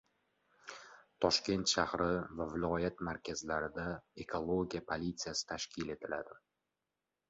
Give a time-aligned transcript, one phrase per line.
[1.25, 2.07] Toshkent shahri
[2.41, 3.87] va viloyat markazlarida
[4.27, 6.45] ekologiya politsiyasi tashkil etiladi